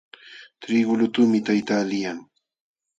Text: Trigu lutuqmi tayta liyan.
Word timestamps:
Trigu 0.61 0.93
lutuqmi 0.99 1.39
tayta 1.45 1.75
liyan. 1.89 2.19